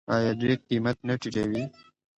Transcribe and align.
آیا 0.15 0.31
دوی 0.39 0.53
قیمت 0.67 0.97
نه 1.07 1.13
ټیټوي؟ 1.21 1.63